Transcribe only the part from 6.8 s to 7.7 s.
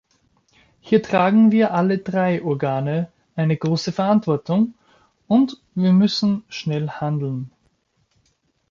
handeln.